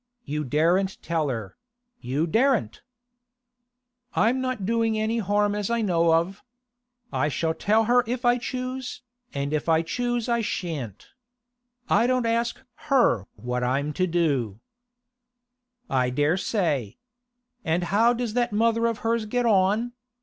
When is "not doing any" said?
4.41-5.19